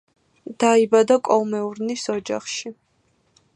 დაიბადა 0.63 1.17
კოლმეურნის 1.29 2.09
ოჯახში. 2.17 2.75